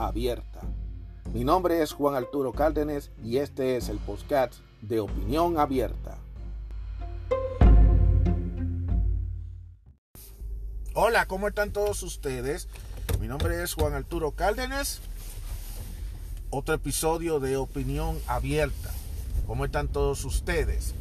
abierta. 0.00 0.60
Mi 1.32 1.44
nombre 1.44 1.82
es 1.82 1.92
Juan 1.92 2.14
Arturo 2.14 2.52
Cárdenas 2.52 3.10
y 3.22 3.36
este 3.36 3.76
es 3.76 3.88
el 3.88 3.98
podcast 3.98 4.54
de 4.80 5.00
Opinión 5.00 5.58
Abierta. 5.58 6.16
Hola, 10.94 11.26
¿cómo 11.26 11.48
están 11.48 11.72
todos 11.72 12.02
ustedes? 12.02 12.68
Mi 13.20 13.28
nombre 13.28 13.62
es 13.62 13.74
Juan 13.74 13.92
Arturo 13.92 14.32
Cárdenas. 14.32 15.00
Otro 16.48 16.74
episodio 16.74 17.38
de 17.38 17.56
Opinión 17.56 18.18
Abierta. 18.26 18.90
¿Cómo 19.46 19.66
están 19.66 19.88
todos 19.88 20.24
ustedes? 20.24 20.94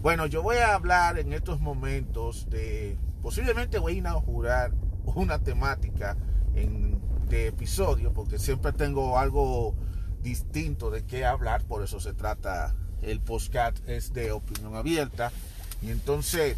Bueno, 0.00 0.26
yo 0.26 0.42
voy 0.42 0.56
a 0.58 0.74
hablar 0.74 1.18
en 1.18 1.32
estos 1.32 1.60
momentos 1.60 2.48
de, 2.50 2.96
posiblemente 3.20 3.78
voy 3.78 3.94
a 3.94 3.98
inaugurar 3.98 4.72
una 5.04 5.38
temática 5.40 6.16
en, 6.54 7.00
de 7.28 7.48
episodio, 7.48 8.12
porque 8.12 8.38
siempre 8.38 8.72
tengo 8.72 9.18
algo 9.18 9.74
distinto 10.22 10.90
de 10.90 11.04
qué 11.04 11.24
hablar, 11.24 11.62
por 11.64 11.82
eso 11.82 12.00
se 12.00 12.14
trata, 12.14 12.74
el 13.02 13.20
podcast 13.20 13.78
es 13.88 14.12
de 14.12 14.32
opinión 14.32 14.74
abierta. 14.76 15.32
Y 15.82 15.90
entonces 15.90 16.56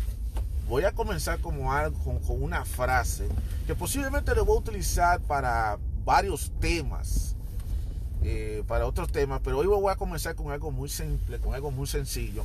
voy 0.68 0.84
a 0.84 0.92
comenzar 0.92 1.40
como 1.40 1.72
algo, 1.72 1.98
con, 2.20 2.42
una 2.42 2.64
frase 2.64 3.28
que 3.66 3.74
posiblemente 3.74 4.34
lo 4.34 4.44
voy 4.44 4.56
a 4.56 4.60
utilizar 4.60 5.20
para 5.20 5.78
varios 6.04 6.52
temas, 6.60 7.34
eh, 8.22 8.62
para 8.66 8.86
otros 8.86 9.10
temas, 9.10 9.40
pero 9.42 9.58
hoy 9.58 9.66
voy 9.66 9.92
a 9.92 9.96
comenzar 9.96 10.34
con 10.34 10.52
algo 10.52 10.70
muy 10.70 10.88
simple, 10.88 11.38
con 11.38 11.54
algo 11.54 11.70
muy 11.70 11.86
sencillo 11.86 12.44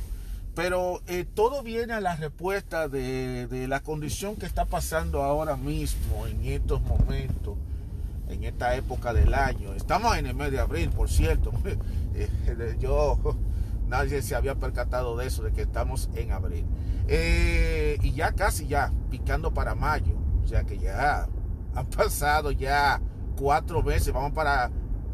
pero 0.54 1.00
eh, 1.06 1.24
todo 1.24 1.62
viene 1.62 1.94
a 1.94 2.00
la 2.00 2.16
respuesta 2.16 2.88
de, 2.88 3.66
la 3.68 3.80
condición 3.80 4.36
que 4.36 4.46
está 4.46 4.66
pasando 4.66 5.22
ahora 5.22 5.56
mismo, 5.56 6.26
en 6.26 6.44
estos 6.44 6.82
momentos, 6.82 7.56
en 8.32 8.44
esta 8.44 8.74
época 8.74 9.12
del 9.12 9.34
año. 9.34 9.74
Estamos 9.74 10.16
en 10.16 10.26
el 10.26 10.34
mes 10.34 10.50
de 10.50 10.60
abril, 10.60 10.90
por 10.90 11.08
cierto. 11.08 11.52
Eh, 12.14 12.76
yo, 12.78 13.18
nadie 13.88 14.20
se 14.20 14.34
había 14.34 14.54
percatado 14.54 15.16
de 15.16 15.26
eso, 15.26 15.42
de 15.42 15.52
que 15.52 15.62
estamos 15.62 16.10
en 16.14 16.30
abril. 16.32 16.66
Eh, 17.08 17.96
y 18.02 18.12
ya 18.12 18.32
casi 18.32 18.66
ya, 18.66 18.92
picando 19.10 19.54
para 19.54 19.74
mayo. 19.74 20.14
O 20.44 20.46
sea 20.46 20.64
que 20.64 20.78
ya 20.78 21.26
han 21.74 21.86
pasado 21.86 22.50
ya 22.50 23.00
cuatro 23.34 23.82
meses, 23.82 24.12
vamos 24.12 24.32
para 24.32 24.70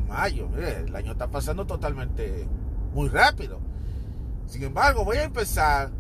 mayo. 0.08 0.48
el 0.56 0.94
año 0.96 1.12
está 1.12 1.28
pasando 1.28 1.66
totalmente 1.66 2.48
muy 2.92 3.08
rápido. 3.08 3.60
Sin 4.46 4.64
embargo, 4.64 5.04
voy 5.04 5.18
a 5.18 5.24
empezar 5.24 5.90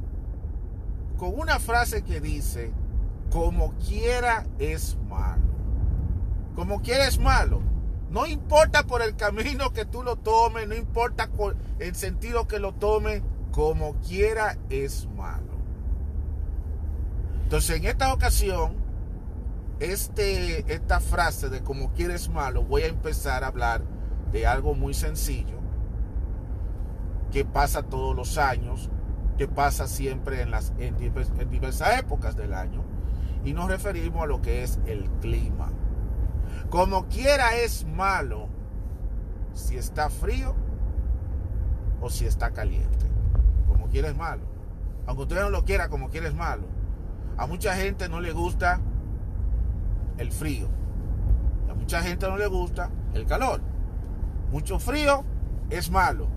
con 1.16 1.38
una 1.38 1.58
frase 1.58 2.02
que 2.02 2.20
dice, 2.20 2.72
como 3.30 3.74
quiera 3.74 4.46
es 4.58 4.96
malo. 5.08 5.47
Como 6.58 6.82
quiera 6.82 7.06
es 7.06 7.20
malo. 7.20 7.60
No 8.10 8.26
importa 8.26 8.82
por 8.82 9.00
el 9.00 9.14
camino 9.14 9.72
que 9.72 9.84
tú 9.84 10.02
lo 10.02 10.16
tomes, 10.16 10.66
no 10.66 10.74
importa 10.74 11.28
por 11.28 11.54
el 11.78 11.94
sentido 11.94 12.48
que 12.48 12.58
lo 12.58 12.74
tomes, 12.74 13.22
como 13.52 13.94
quiera 14.00 14.58
es 14.68 15.06
malo. 15.16 15.52
Entonces, 17.44 17.76
en 17.76 17.84
esta 17.84 18.12
ocasión, 18.12 18.74
este, 19.78 20.74
esta 20.74 20.98
frase 20.98 21.48
de 21.48 21.62
como 21.62 21.92
quiera 21.92 22.16
es 22.16 22.28
malo, 22.28 22.64
voy 22.64 22.82
a 22.82 22.88
empezar 22.88 23.44
a 23.44 23.46
hablar 23.46 23.84
de 24.32 24.44
algo 24.48 24.74
muy 24.74 24.94
sencillo 24.94 25.60
que 27.30 27.44
pasa 27.44 27.84
todos 27.84 28.16
los 28.16 28.36
años, 28.36 28.90
que 29.36 29.46
pasa 29.46 29.86
siempre 29.86 30.42
en, 30.42 30.50
las, 30.50 30.72
en, 30.80 30.96
diversas 30.96 32.00
épocas 32.00 32.34
del 32.34 32.52
año. 32.52 32.82
Y 33.44 33.52
nos 33.52 33.68
referimos 33.68 34.24
a 34.24 34.26
lo 34.26 34.42
que 34.42 34.64
es 34.64 34.80
el 34.86 35.08
clima. 35.20 35.70
Como 36.70 37.06
quiera 37.08 37.56
es 37.56 37.86
malo 37.86 38.48
si 39.54 39.76
está 39.76 40.10
frío 40.10 40.54
o 42.00 42.10
si 42.10 42.26
está 42.26 42.52
caliente. 42.52 43.06
Como 43.66 43.88
quiera 43.88 44.08
es 44.08 44.16
malo. 44.16 44.42
Aunque 45.06 45.22
usted 45.22 45.40
no 45.40 45.50
lo 45.50 45.64
quiera, 45.64 45.88
como 45.88 46.10
quiera 46.10 46.28
es 46.28 46.34
malo. 46.34 46.66
A 47.36 47.46
mucha 47.46 47.74
gente 47.74 48.08
no 48.08 48.20
le 48.20 48.32
gusta 48.32 48.80
el 50.18 50.30
frío. 50.30 50.68
A 51.70 51.74
mucha 51.74 52.02
gente 52.02 52.28
no 52.28 52.36
le 52.36 52.46
gusta 52.46 52.90
el 53.14 53.26
calor. 53.26 53.60
Mucho 54.50 54.78
frío 54.78 55.24
es 55.70 55.90
malo 55.90 56.28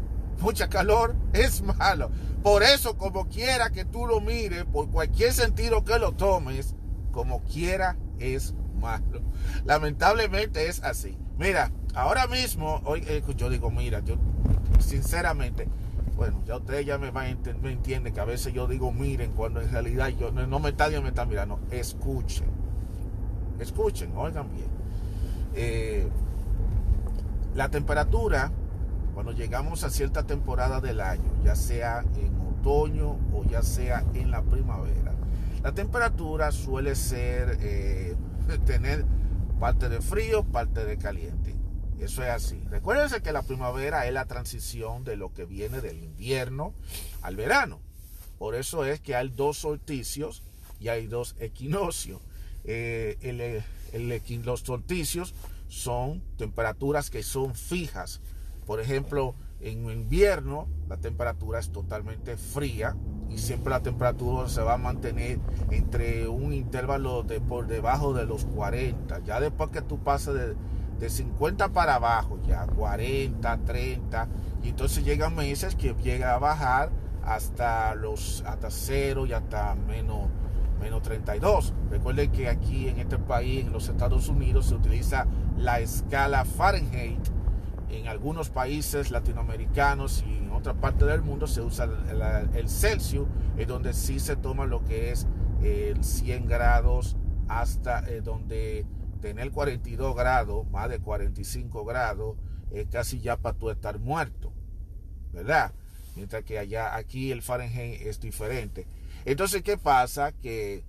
mucha 0.41 0.67
calor 0.69 1.15
es 1.33 1.61
malo. 1.61 2.11
Por 2.43 2.63
eso, 2.63 2.97
como 2.97 3.27
quiera 3.29 3.69
que 3.69 3.85
tú 3.85 4.05
lo 4.07 4.19
mires, 4.19 4.65
por 4.65 4.89
cualquier 4.89 5.31
sentido 5.31 5.85
que 5.85 5.99
lo 5.99 6.13
tomes, 6.13 6.75
como 7.11 7.43
quiera 7.43 7.97
es 8.19 8.55
malo. 8.81 9.21
Lamentablemente 9.63 10.67
es 10.67 10.83
así. 10.83 11.17
Mira, 11.37 11.71
ahora 11.93 12.27
mismo, 12.27 12.81
hoy 12.85 13.03
eh, 13.07 13.23
yo 13.37 13.49
digo, 13.49 13.71
mira, 13.71 14.01
yo 14.01 14.15
sinceramente, 14.79 15.67
bueno, 16.15 16.41
ya 16.45 16.57
ustedes 16.57 16.85
ya 16.85 16.97
me, 16.97 17.11
van 17.11 17.39
me 17.61 17.71
entienden 17.71 18.13
que 18.13 18.19
a 18.19 18.25
veces 18.25 18.53
yo 18.53 18.67
digo 18.67 18.91
miren 18.91 19.31
cuando 19.31 19.61
en 19.61 19.71
realidad 19.71 20.09
yo 20.09 20.31
no, 20.31 20.59
me 20.59 20.69
está 20.69 20.89
me 20.89 21.07
está 21.07 21.25
mirando, 21.25 21.59
escuchen, 21.71 22.47
escuchen, 23.59 24.11
oigan 24.15 24.51
bien. 24.51 24.67
Eh, 25.55 26.07
la 27.55 27.69
temperatura 27.69 28.51
cuando 29.13 29.33
llegamos 29.33 29.83
a 29.83 29.89
cierta 29.89 30.23
temporada 30.23 30.79
del 30.79 31.01
año, 31.01 31.31
ya 31.43 31.55
sea 31.55 32.03
en 32.15 32.39
otoño 32.39 33.17
o 33.33 33.43
ya 33.43 33.61
sea 33.61 34.05
en 34.13 34.31
la 34.31 34.41
primavera, 34.41 35.13
la 35.63 35.73
temperatura 35.73 36.51
suele 36.51 36.95
ser 36.95 37.57
eh, 37.61 38.15
tener 38.57 39.05
parte 39.59 39.89
de 39.89 40.01
frío, 40.01 40.43
parte 40.43 40.85
de 40.85 40.97
caliente. 40.97 41.55
Eso 41.99 42.23
es 42.23 42.29
así. 42.29 42.61
Recuérdense 42.69 43.21
que 43.21 43.31
la 43.31 43.43
primavera 43.43 44.07
es 44.07 44.13
la 44.13 44.25
transición 44.25 45.03
de 45.03 45.15
lo 45.15 45.33
que 45.33 45.45
viene 45.45 45.81
del 45.81 46.03
invierno 46.03 46.73
al 47.21 47.35
verano. 47.35 47.79
Por 48.39 48.55
eso 48.55 48.85
es 48.85 48.99
que 48.99 49.15
hay 49.15 49.29
dos 49.29 49.57
solsticios 49.57 50.41
y 50.79 50.87
hay 50.87 51.05
dos 51.05 51.35
equinoccios. 51.39 52.21
Eh, 52.63 53.63
los 54.43 54.61
solsticios 54.61 55.35
son 55.67 56.21
temperaturas 56.37 57.09
que 57.09 57.21
son 57.21 57.53
fijas 57.53 58.21
por 58.65 58.79
ejemplo, 58.79 59.35
en 59.61 59.89
invierno 59.89 60.67
la 60.89 60.97
temperatura 60.97 61.59
es 61.59 61.69
totalmente 61.69 62.35
fría 62.35 62.95
y 63.29 63.37
siempre 63.37 63.69
la 63.69 63.81
temperatura 63.81 64.49
se 64.49 64.61
va 64.61 64.73
a 64.73 64.77
mantener 64.77 65.39
entre 65.69 66.27
un 66.27 66.53
intervalo 66.53 67.23
de 67.23 67.39
por 67.39 67.67
debajo 67.67 68.13
de 68.13 68.25
los 68.25 68.43
40. 68.43 69.19
Ya 69.19 69.39
después 69.39 69.69
que 69.69 69.81
tú 69.81 69.99
pasas 69.99 70.33
de, 70.33 70.55
de 70.99 71.09
50 71.09 71.69
para 71.69 71.95
abajo, 71.95 72.39
ya 72.45 72.67
40, 72.67 73.57
30, 73.59 74.27
y 74.63 74.69
entonces 74.69 75.05
llegan 75.05 75.33
meses 75.33 75.75
que 75.75 75.93
llega 76.03 76.33
a 76.33 76.39
bajar 76.39 76.91
hasta 77.23 77.95
los 77.95 78.43
hasta 78.45 78.69
0 78.69 79.27
y 79.27 79.33
hasta 79.33 79.75
menos 79.75 80.27
menos 80.81 81.01
32. 81.03 81.73
Recuerden 81.89 82.31
que 82.31 82.49
aquí 82.49 82.89
en 82.89 82.99
este 82.99 83.17
país, 83.17 83.65
en 83.65 83.71
los 83.71 83.87
Estados 83.87 84.27
Unidos, 84.27 84.65
se 84.65 84.75
utiliza 84.75 85.27
la 85.57 85.79
escala 85.79 86.43
Fahrenheit 86.43 87.19
en 87.91 88.07
algunos 88.07 88.49
países 88.49 89.11
latinoamericanos 89.11 90.23
y 90.27 90.37
en 90.37 90.51
otra 90.51 90.73
parte 90.73 91.05
del 91.05 91.21
mundo 91.21 91.47
se 91.47 91.61
usa 91.61 91.89
el, 92.53 92.69
Celsius, 92.69 93.27
es 93.57 93.67
donde 93.67 93.93
sí 93.93 94.19
se 94.19 94.35
toma 94.35 94.65
lo 94.65 94.83
que 94.85 95.11
es 95.11 95.27
el 95.61 96.03
100 96.03 96.47
grados 96.47 97.17
hasta 97.47 98.07
eh, 98.09 98.21
donde 98.21 98.85
tener 99.19 99.51
42 99.51 100.15
grados, 100.15 100.69
más 100.71 100.89
de 100.89 100.99
45 100.99 101.85
grados, 101.85 102.37
es 102.71 102.87
casi 102.87 103.19
ya 103.19 103.37
para 103.37 103.57
tú 103.57 103.69
estar 103.69 103.99
muerto, 103.99 104.53
¿verdad? 105.33 105.73
Mientras 106.15 106.43
que 106.43 106.57
allá, 106.59 106.95
aquí 106.95 107.31
el 107.31 107.41
Fahrenheit 107.41 108.01
es 108.01 108.19
diferente. 108.19 108.87
Entonces, 109.25 109.61
¿qué 109.61 109.77
pasa? 109.77 110.31
Que 110.31 110.83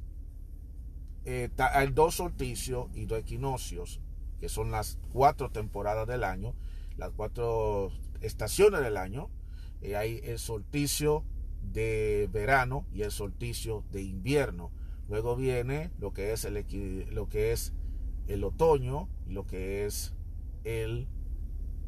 eh, 1.24 1.50
hay 1.58 1.90
dos 1.90 2.16
solsticios 2.16 2.88
y 2.94 3.06
dos 3.06 3.18
equinoccios, 3.18 4.00
que 4.40 4.48
son 4.48 4.70
las 4.70 4.98
cuatro 5.12 5.50
temporadas 5.50 6.06
del 6.08 6.24
año, 6.24 6.54
las 6.96 7.10
cuatro 7.10 7.92
estaciones 8.20 8.82
del 8.82 8.96
año. 8.96 9.30
Eh, 9.80 9.96
hay 9.96 10.20
el 10.24 10.38
solsticio 10.38 11.24
de 11.62 12.28
verano 12.32 12.86
y 12.92 13.02
el 13.02 13.10
solsticio 13.10 13.84
de 13.90 14.02
invierno. 14.02 14.70
Luego 15.08 15.36
viene 15.36 15.90
lo 15.98 16.12
que 16.12 16.32
es 16.32 16.44
el, 16.44 16.64
lo 17.12 17.28
que 17.28 17.52
es 17.52 17.72
el 18.26 18.44
otoño 18.44 19.08
y 19.26 19.32
lo 19.32 19.46
que 19.46 19.84
es 19.84 20.14
el 20.64 21.08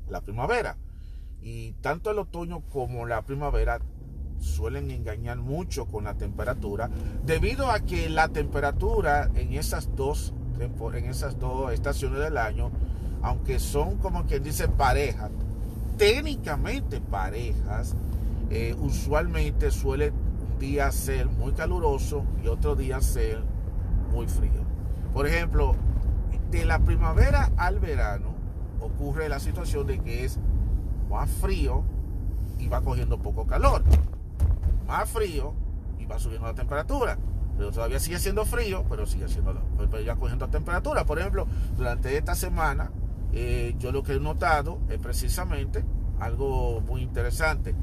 la 0.09 0.21
primavera. 0.21 0.77
Y 1.41 1.73
tanto 1.81 2.11
el 2.11 2.19
otoño 2.19 2.62
como 2.71 3.06
la 3.06 3.23
primavera 3.23 3.81
suelen 4.39 4.91
engañar 4.91 5.39
mucho 5.39 5.87
con 5.87 6.05
la 6.05 6.15
temperatura, 6.15 6.91
debido 7.25 7.71
a 7.71 7.81
que 7.81 8.09
la 8.09 8.29
temperatura 8.29 9.31
en 9.35 9.55
esas 9.55 9.95
dos, 9.97 10.35
en 10.59 11.05
esas 11.06 11.39
dos 11.39 11.73
estaciones 11.73 12.19
del 12.21 12.37
año, 12.37 12.71
aunque 13.25 13.59
son 13.59 13.97
como 13.97 14.25
quien 14.25 14.43
dice 14.43 14.69
parejas, 14.69 15.31
técnicamente 15.97 17.00
parejas, 17.00 17.97
eh, 18.50 18.76
usualmente 18.79 19.71
suele 19.71 20.11
un 20.11 20.59
día 20.59 20.93
ser 20.93 21.26
muy 21.26 21.53
caluroso 21.53 22.25
y 22.44 22.49
otro 22.49 22.76
día 22.76 23.00
ser 23.00 23.43
muy 24.12 24.29
frío. 24.29 24.62
Por 25.15 25.26
ejemplo, 25.26 25.75
de 26.50 26.67
la 26.67 26.81
primavera 26.81 27.50
al 27.56 27.81
verano 27.81 28.35
ocurre 28.81 29.31
la 29.31 29.41
situación 29.41 29.87
de 29.87 30.00
que 30.00 30.25
es 30.27 30.38
más 31.09 31.31
frío 31.31 31.82
y 32.59 32.69
va 32.69 32.82
cogiendo 32.82 33.19
poco 33.19 33.47
calor 33.47 33.82
más 34.87 35.09
frío 35.09 35.55
y 35.99 36.05
va 36.05 36.19
subiendo 36.19 36.47
la 36.47 36.55
temperatura. 36.55 37.17
Pero 37.56 37.70
todavía 37.70 38.00
sigue 38.00 38.19
siendo 38.19 38.44
frío, 38.44 38.85
pero 38.91 39.06
sigue 39.06 39.29
siendo 39.29 39.55
pero 39.79 40.03
ya 40.03 40.17
cogiendo 40.17 40.47
temperatura. 40.49 41.06
Por 41.06 41.20
ejemplo, 41.20 41.47
durante 41.75 42.19
esta 42.19 42.35
semana, 42.35 42.91
eh, 43.36 43.75
yo 43.78 43.90
lo 43.90 44.04
que 44.04 44.14
he 44.14 44.20
notado 44.20 44.78
es 44.88 44.98
precisamente 44.98 45.84
algo 46.20 46.81
muy 46.82 47.02
interesante, 47.02 47.75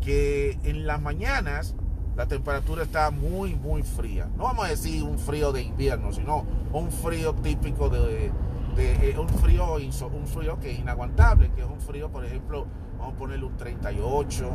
que 0.00 0.58
en 0.64 0.86
las 0.86 1.00
mañanas 1.00 1.76
la 2.16 2.26
temperatura 2.26 2.82
está 2.82 3.12
muy, 3.12 3.54
muy 3.54 3.84
fría. 3.84 4.28
No 4.36 4.44
vamos 4.44 4.66
a 4.66 4.68
decir 4.70 5.04
un 5.04 5.20
frío 5.20 5.52
de 5.52 5.62
invierno, 5.62 6.12
sino 6.12 6.44
un 6.72 6.90
frío 6.90 7.32
típico 7.34 7.88
de, 7.88 8.32
de 8.74 9.10
eh, 9.10 9.18
un 9.18 9.28
frío 9.28 9.76
un 9.76 10.26
frío 10.26 10.58
que 10.58 10.72
es 10.72 10.80
inaguantable, 10.80 11.52
que 11.52 11.60
es 11.60 11.68
un 11.68 11.80
frío, 11.80 12.10
por 12.10 12.24
ejemplo, 12.24 12.66
vamos 12.98 13.14
a 13.14 13.18
ponerle 13.18 13.46
un 13.46 13.56
38, 13.56 14.50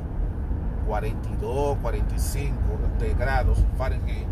42, 0.85 1.77
45 1.81 2.55
de 2.99 3.13
grados 3.13 3.63
Fahrenheit. 3.77 4.27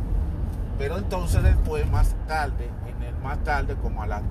Pero 0.78 0.98
entonces 0.98 1.42
después, 1.42 1.90
más 1.90 2.16
tarde, 2.28 2.70
en 2.86 3.02
el 3.04 3.16
más 3.20 3.42
tarde, 3.46 3.76
como 3.76 4.04
a 4.04 4.08
la, 4.08 4.22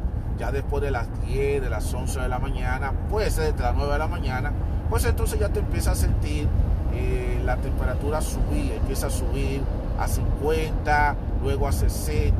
ya 0.41 0.51
después 0.51 0.83
de 0.83 0.91
las 0.91 1.07
10, 1.27 1.61
de 1.61 1.69
las 1.69 1.93
11 1.93 2.21
de 2.21 2.29
la 2.29 2.39
mañana, 2.39 2.93
puede 3.11 3.31
ser 3.31 3.53
desde 3.53 3.63
las 3.63 3.77
9 3.77 3.93
de 3.93 3.99
la 3.99 4.09
mañana, 4.09 4.53
pues 4.89 5.05
entonces 5.05 5.39
ya 5.39 5.51
te 5.51 5.61
empieza 5.61 5.93
a 5.93 5.95
sentir 5.95 6.49
eh, 6.95 7.43
la 7.45 7.57
temperatura 7.57 8.23
subir, 8.23 8.73
empieza 8.73 9.09
a 9.09 9.11
subir 9.11 9.61
a 9.99 10.09
50, 10.09 11.17
luego 11.43 11.69
a 11.69 11.73
60. 11.73 12.35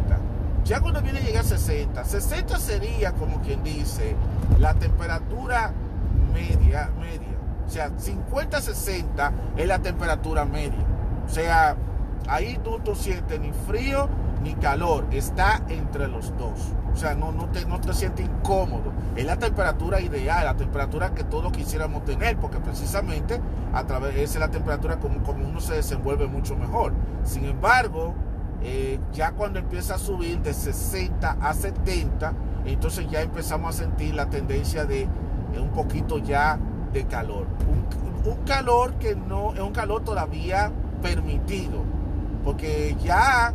Ya 0.65 0.81
cuando 0.81 1.03
viene 1.03 1.19
a 1.19 1.23
llegar 1.23 1.45
a 1.45 1.49
60, 1.49 2.03
60 2.03 2.59
sería 2.59 3.13
como 3.13 3.43
quien 3.43 3.63
dice 3.63 4.17
la 4.59 4.73
temperatura 4.75 5.73
media, 6.33 6.91
media 6.99 7.31
o 7.67 7.73
sea, 7.73 7.89
50-60 7.91 9.33
es 9.57 9.69
la 9.69 9.79
temperatura 9.79 10.45
media. 10.45 10.85
O 11.25 11.29
sea, 11.29 11.77
ahí 12.29 12.59
tú 12.65 12.81
no 12.85 12.97
sientes 12.97 13.39
ni 13.39 13.53
frío 13.53 14.09
ni 14.43 14.55
calor. 14.55 15.07
Está 15.11 15.63
entre 15.69 16.09
los 16.09 16.37
dos. 16.37 16.73
O 16.93 16.97
sea, 16.97 17.15
no, 17.15 17.33
te, 17.53 17.65
no 17.67 17.81
te 17.81 17.93
sientes 17.93 18.27
incómodo. 18.27 18.93
Es 19.17 19.25
la 19.25 19.37
temperatura 19.37 20.01
ideal, 20.01 20.45
la 20.45 20.57
temperatura 20.57 21.15
que 21.15 21.25
todos 21.25 21.53
quisiéramos 21.53 22.05
tener, 22.05 22.37
porque 22.37 22.59
precisamente 22.59 23.41
a 23.73 23.85
través 23.85 24.17
esa 24.17 24.35
es 24.35 24.41
la 24.41 24.51
temperatura 24.51 24.99
como, 24.99 25.23
como 25.23 25.47
uno 25.47 25.61
se 25.61 25.75
desenvuelve 25.75 26.27
mucho 26.27 26.57
mejor. 26.57 26.93
Sin 27.25 27.45
embargo, 27.45 28.15
eh, 28.63 28.99
ya 29.13 29.33
cuando 29.33 29.59
empieza 29.59 29.95
a 29.95 29.99
subir 29.99 30.41
de 30.41 30.53
60 30.53 31.39
a 31.41 31.55
70, 31.55 32.33
entonces 32.67 33.09
ya 33.11 33.23
empezamos 33.23 33.75
a 33.75 33.79
sentir 33.85 34.15
la 34.15 34.27
tendencia 34.27 34.85
de 34.85 35.09
un 35.59 35.71
poquito 35.71 36.19
ya 36.19 36.59
de 36.93 37.05
calor. 37.05 37.47
Un, 38.25 38.45
calor 38.45 38.95
que 38.95 39.15
no 39.15 39.55
es 39.55 39.61
un 39.61 39.73
calor 39.73 40.05
todavía 40.05 40.71
permitido, 41.01 41.83
porque 42.45 42.97
ya 43.03 43.55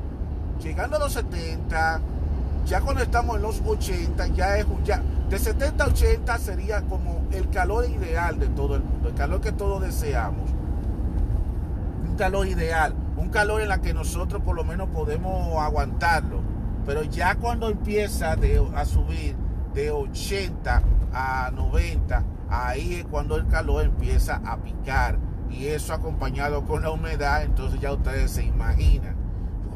llegando 0.61 0.97
a 0.97 0.99
los 0.99 1.13
70, 1.13 2.01
ya 2.65 2.81
cuando 2.81 3.03
estamos 3.03 3.35
en 3.37 3.41
los 3.43 3.61
80, 3.65 4.27
ya 4.27 4.57
es 4.57 4.65
ya 4.83 5.01
de 5.29 5.39
70 5.39 5.83
a 5.83 5.87
80 5.87 6.37
sería 6.37 6.81
como 6.83 7.25
el 7.31 7.49
calor 7.49 7.89
ideal 7.89 8.39
de 8.39 8.47
todo 8.47 8.75
el 8.75 8.83
mundo, 8.83 9.09
el 9.09 9.15
calor 9.15 9.41
que 9.41 9.51
todos 9.51 9.81
deseamos. 9.81 10.51
Un 12.07 12.15
calor 12.15 12.47
ideal, 12.47 12.93
un 13.17 13.29
calor 13.29 13.61
en 13.61 13.69
la 13.69 13.81
que 13.81 13.93
nosotros 13.93 14.43
por 14.43 14.55
lo 14.55 14.63
menos 14.63 14.89
podemos 14.89 15.57
aguantarlo. 15.59 16.41
Pero 16.85 17.01
ya 17.03 17.35
cuando 17.35 17.69
empieza 17.69 18.33
a 18.33 18.85
subir 18.85 19.35
de 19.73 19.89
80 19.89 20.83
a 21.11 21.51
90, 21.51 22.23
ahí 22.49 22.95
es 22.95 23.05
cuando 23.05 23.35
el 23.35 23.47
calor 23.47 23.83
empieza 23.83 24.41
a 24.45 24.57
picar. 24.57 25.17
Y 25.49 25.67
eso 25.67 25.93
acompañado 25.93 26.65
con 26.65 26.83
la 26.83 26.91
humedad, 26.91 27.43
entonces 27.43 27.79
ya 27.79 27.91
ustedes 27.91 28.29
se 28.31 28.43
imaginan 28.43 29.24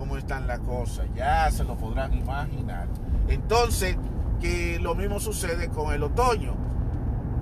cómo 0.09 0.17
están 0.17 0.47
las 0.47 0.59
cosas. 0.59 1.06
Ya 1.15 1.51
se 1.51 1.63
lo 1.63 1.75
podrán 1.77 2.15
imaginar. 2.15 2.88
Entonces, 3.27 3.95
que 4.41 4.79
lo 4.81 4.95
mismo 4.95 5.19
sucede 5.19 5.69
con 5.69 5.94
el 5.94 6.01
otoño. 6.01 6.56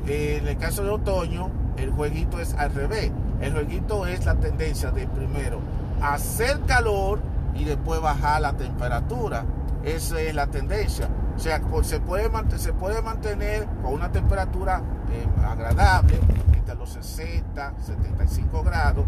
En 0.06 0.46
el 0.46 0.58
caso 0.58 0.84
de 0.84 0.90
otoño, 0.90 1.50
el 1.78 1.92
jueguito 1.92 2.42
es 2.42 2.54
al 2.56 2.74
revés. 2.74 3.12
El 3.40 3.54
jueguito 3.54 4.06
es 4.06 4.26
la 4.26 4.36
tendencia 4.36 4.92
de 4.92 5.08
primero 5.08 5.62
hacer 6.02 6.60
calor 6.62 7.20
y 7.56 7.64
después 7.64 8.02
bajar 8.02 8.42
la 8.42 8.54
temperatura. 8.54 9.46
Esa 9.86 10.20
es 10.20 10.36
la 10.36 10.48
tendencia. 10.48 11.08
O 11.38 11.40
sea, 11.40 11.62
se 11.84 12.02
puede, 12.02 12.30
se 12.58 12.74
puede 12.74 13.02
mantener 13.02 13.66
con 13.82 13.94
una 13.94 14.12
temperatura 14.12 14.82
eh, 15.10 15.26
agradable 15.46 16.20
entre 16.54 16.76
los 16.76 16.90
60, 16.90 17.76
75 17.80 18.64
grados 18.64 19.06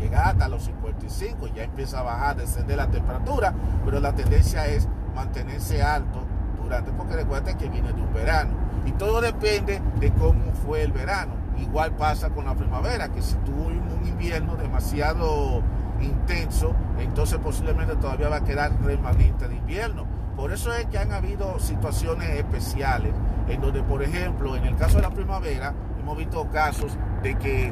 llegar 0.00 0.28
hasta 0.28 0.48
los 0.48 0.64
55. 0.64 1.46
Ya 1.48 1.64
empieza 1.64 2.00
a 2.00 2.02
bajar, 2.02 2.36
descender 2.36 2.76
la 2.76 2.88
temperatura, 2.88 3.54
pero 3.84 4.00
la 4.00 4.12
tendencia 4.14 4.66
es 4.66 4.88
mantenerse 5.14 5.82
alto 5.82 6.24
durante, 6.60 6.90
porque 6.92 7.16
recuerden 7.16 7.56
que 7.56 7.68
viene 7.68 7.92
de 7.92 8.00
un 8.00 8.12
verano. 8.12 8.52
Y 8.86 8.92
todo 8.92 9.20
depende 9.20 9.80
de 10.00 10.12
cómo 10.12 10.52
fue 10.66 10.82
el 10.82 10.92
verano. 10.92 11.34
Igual 11.58 11.92
pasa 11.92 12.30
con 12.30 12.46
la 12.46 12.54
primavera, 12.54 13.08
que 13.10 13.20
si 13.20 13.36
tuvo 13.36 13.66
un 13.66 14.06
invierno 14.06 14.56
demasiado 14.56 15.62
intenso, 16.00 16.74
entonces 16.98 17.38
posiblemente 17.38 17.94
todavía 17.96 18.30
va 18.30 18.36
a 18.36 18.44
quedar 18.44 18.72
remanente 18.82 19.46
de 19.46 19.56
invierno 19.56 20.20
por 20.40 20.52
eso 20.52 20.72
es 20.72 20.86
que 20.86 20.96
han 20.96 21.12
habido 21.12 21.58
situaciones 21.58 22.30
especiales 22.30 23.12
en 23.46 23.60
donde, 23.60 23.82
por 23.82 24.02
ejemplo, 24.02 24.56
en 24.56 24.64
el 24.64 24.74
caso 24.74 24.96
de 24.96 25.02
la 25.02 25.10
primavera, 25.10 25.74
hemos 26.00 26.16
visto 26.16 26.48
casos 26.48 26.96
de 27.22 27.34
que 27.36 27.70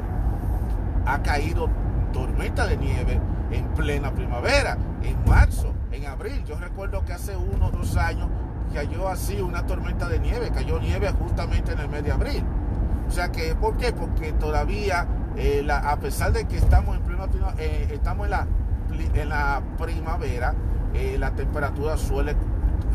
ha 1.03 1.23
caído 1.23 1.67
tormenta 2.11 2.67
de 2.67 2.77
nieve 2.77 3.19
en 3.51 3.67
plena 3.69 4.11
primavera, 4.11 4.77
en 5.03 5.17
marzo, 5.29 5.73
en 5.91 6.05
abril. 6.05 6.43
Yo 6.45 6.55
recuerdo 6.55 7.03
que 7.05 7.13
hace 7.13 7.35
uno 7.35 7.67
o 7.67 7.71
dos 7.71 7.95
años 7.97 8.29
cayó 8.73 9.07
así 9.07 9.41
una 9.41 9.65
tormenta 9.65 10.07
de 10.07 10.19
nieve, 10.19 10.51
cayó 10.51 10.79
nieve 10.79 11.11
justamente 11.11 11.73
en 11.73 11.79
el 11.79 11.89
mes 11.89 12.03
de 12.03 12.11
abril. 12.11 12.43
O 13.07 13.11
sea 13.11 13.31
que, 13.31 13.55
¿por 13.55 13.77
qué? 13.77 13.91
Porque 13.91 14.33
todavía, 14.33 15.07
eh, 15.35 15.67
a 15.71 15.99
pesar 15.99 16.31
de 16.31 16.45
que 16.45 16.57
estamos 16.57 16.95
en 16.95 17.01
plena 17.03 17.27
eh, 17.57 17.89
estamos 17.91 18.25
en 18.25 18.31
la, 18.31 18.47
en 19.15 19.29
la 19.29 19.61
primavera, 19.77 20.53
eh, 20.93 21.17
la 21.19 21.31
temperatura 21.31 21.97
suele 21.97 22.35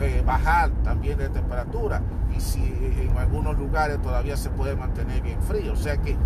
eh, 0.01 0.23
bajar 0.27 0.71
también 0.83 1.19
de 1.19 1.29
temperatura 1.29 2.03
y 2.37 2.41
si 2.41 2.61
en 2.61 3.17
algunos 3.17 3.57
lugares 3.57 4.01
todavía 4.03 4.37
se 4.37 4.51
puede 4.51 4.75
mantener 4.75 5.21
bien 5.23 5.41
frío. 5.43 5.73
O 5.73 5.77
sea 5.77 5.97
que 5.99 6.17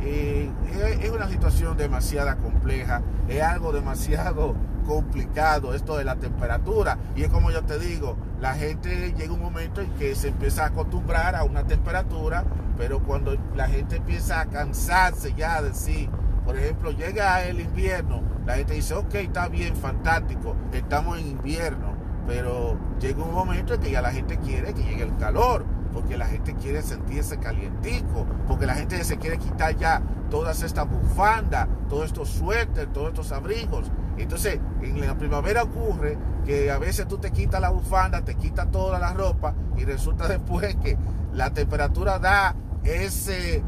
eh, 0.00 0.50
es 1.02 1.10
una 1.10 1.28
situación 1.28 1.76
demasiado 1.76 2.36
compleja, 2.38 3.02
es 3.28 3.42
algo 3.42 3.72
demasiado 3.72 4.54
complicado 4.86 5.74
esto 5.74 5.96
de 5.96 6.04
la 6.04 6.16
temperatura. 6.16 6.98
Y 7.14 7.22
es 7.22 7.28
como 7.28 7.50
yo 7.50 7.62
te 7.62 7.78
digo, 7.78 8.16
la 8.40 8.54
gente 8.54 9.12
llega 9.12 9.32
un 9.32 9.40
momento 9.40 9.80
en 9.80 9.90
que 9.92 10.14
se 10.14 10.28
empieza 10.28 10.64
a 10.64 10.66
acostumbrar 10.68 11.36
a 11.36 11.44
una 11.44 11.64
temperatura, 11.64 12.44
pero 12.76 13.00
cuando 13.00 13.36
la 13.54 13.68
gente 13.68 13.96
empieza 13.96 14.40
a 14.40 14.46
cansarse 14.46 15.34
ya 15.34 15.60
de 15.60 15.74
sí, 15.74 16.08
por 16.44 16.56
ejemplo, 16.56 16.92
llega 16.92 17.44
el 17.44 17.60
invierno, 17.60 18.22
la 18.46 18.54
gente 18.54 18.72
dice, 18.72 18.94
ok, 18.94 19.14
está 19.16 19.48
bien, 19.48 19.76
fantástico, 19.76 20.56
estamos 20.72 21.18
en 21.18 21.26
invierno, 21.26 21.92
pero 22.26 22.78
llega 22.98 23.22
un 23.22 23.34
momento 23.34 23.74
en 23.74 23.80
que 23.80 23.90
ya 23.90 24.00
la 24.00 24.12
gente 24.12 24.38
quiere 24.38 24.72
que 24.72 24.82
llegue 24.82 25.02
el 25.02 25.16
calor, 25.18 25.66
porque 25.92 26.16
la 26.16 26.26
gente 26.26 26.54
quiere 26.54 26.82
sentirse 26.82 27.38
calientico, 27.38 28.26
porque 28.46 28.66
la 28.66 28.74
gente 28.74 29.02
se 29.04 29.16
quiere 29.16 29.38
quitar 29.38 29.76
ya 29.76 30.02
todas 30.30 30.62
estas 30.62 30.88
bufandas, 30.88 31.68
todos 31.88 32.06
estos 32.06 32.28
suéteres, 32.28 32.92
todos 32.92 33.08
estos 33.08 33.32
abrigos. 33.32 33.90
Entonces, 34.16 34.58
en 34.82 35.00
la 35.00 35.16
primavera 35.16 35.62
ocurre 35.62 36.18
que 36.44 36.70
a 36.70 36.78
veces 36.78 37.06
tú 37.06 37.18
te 37.18 37.30
quitas 37.30 37.60
la 37.60 37.70
bufanda, 37.70 38.22
te 38.22 38.34
quitas 38.34 38.70
toda 38.70 38.98
la 38.98 39.12
ropa 39.12 39.54
y 39.76 39.84
resulta 39.84 40.28
después 40.28 40.76
que 40.76 40.96
la 41.32 41.50
temperatura 41.52 42.18
da 42.18 42.54
ese 42.84 43.56
eh, 43.56 43.62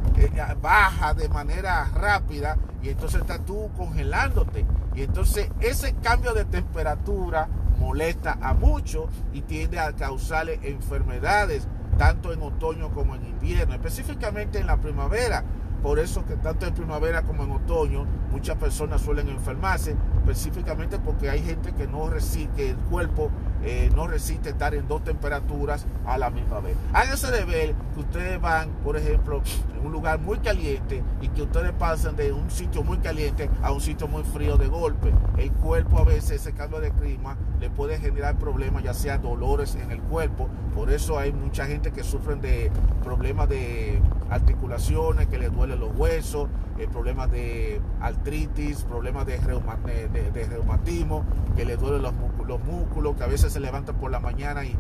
baja 0.60 1.14
de 1.14 1.28
manera 1.28 1.84
rápida 1.94 2.56
y 2.82 2.88
entonces 2.88 3.20
estás 3.20 3.44
tú 3.44 3.70
congelándote 3.76 4.64
y 4.94 5.02
entonces 5.02 5.50
ese 5.60 5.94
cambio 5.96 6.32
de 6.32 6.44
temperatura 6.44 7.48
molesta 7.78 8.38
a 8.40 8.54
muchos 8.54 9.06
y 9.32 9.42
tiende 9.42 9.78
a 9.78 9.92
causarle 9.92 10.60
enfermedades 10.62 11.66
tanto 12.00 12.32
en 12.32 12.42
otoño 12.42 12.88
como 12.94 13.14
en 13.14 13.26
invierno, 13.26 13.74
específicamente 13.74 14.58
en 14.58 14.66
la 14.66 14.78
primavera. 14.78 15.44
Por 15.82 15.98
eso 15.98 16.24
que 16.24 16.34
tanto 16.36 16.64
en 16.64 16.72
primavera 16.72 17.24
como 17.24 17.44
en 17.44 17.50
otoño 17.50 18.06
muchas 18.30 18.56
personas 18.56 19.02
suelen 19.02 19.28
enfermarse, 19.28 19.94
específicamente 20.16 20.98
porque 20.98 21.28
hay 21.28 21.42
gente 21.42 21.74
que 21.74 21.86
no 21.86 22.08
que 22.56 22.70
el 22.70 22.76
cuerpo 22.76 23.30
eh, 23.62 23.90
no 23.94 24.06
resiste 24.06 24.50
estar 24.50 24.74
en 24.74 24.88
dos 24.88 25.04
temperaturas 25.04 25.86
a 26.06 26.18
la 26.18 26.30
misma 26.30 26.60
vez. 26.60 26.76
Háganse 26.92 27.30
de 27.30 27.44
ver 27.44 27.74
que 27.94 28.00
ustedes 28.00 28.40
van, 28.40 28.70
por 28.84 28.96
ejemplo, 28.96 29.42
en 29.78 29.86
un 29.86 29.92
lugar 29.92 30.18
muy 30.20 30.38
caliente 30.38 31.02
y 31.20 31.28
que 31.28 31.42
ustedes 31.42 31.72
pasan 31.72 32.16
de 32.16 32.32
un 32.32 32.50
sitio 32.50 32.82
muy 32.82 32.98
caliente 32.98 33.50
a 33.62 33.72
un 33.72 33.80
sitio 33.80 34.08
muy 34.08 34.22
frío 34.22 34.56
de 34.56 34.68
golpe. 34.68 35.12
El 35.36 35.52
cuerpo 35.52 35.98
a 35.98 36.04
veces, 36.04 36.40
ese 36.40 36.52
cambio 36.52 36.80
de 36.80 36.90
clima, 36.90 37.36
le 37.60 37.70
puede 37.70 37.98
generar 37.98 38.38
problemas, 38.38 38.82
ya 38.82 38.94
sea 38.94 39.18
dolores 39.18 39.74
en 39.74 39.90
el 39.90 40.00
cuerpo. 40.00 40.48
Por 40.74 40.90
eso 40.90 41.18
hay 41.18 41.32
mucha 41.32 41.66
gente 41.66 41.92
que 41.92 42.02
sufren 42.02 42.40
de 42.40 42.70
problemas 43.02 43.48
de 43.48 44.00
articulaciones, 44.30 45.26
que 45.28 45.38
les 45.38 45.52
duelen 45.52 45.80
los 45.80 45.94
huesos, 45.96 46.48
eh, 46.78 46.88
problemas 46.90 47.30
de 47.30 47.80
artritis, 48.00 48.84
problemas 48.84 49.26
de, 49.26 49.36
reumatismo, 49.38 51.24
que 51.56 51.64
les 51.64 51.78
duelen 51.78 52.02
los, 52.02 52.14
los 52.50 52.62
músculos, 52.64 53.16
que 53.16 53.24
a 53.24 53.26
veces 53.26 53.52
se 53.52 53.60
levantan 53.60 53.96
por 53.96 54.10
la 54.10 54.20
mañana 54.20 54.64
y, 54.64 54.76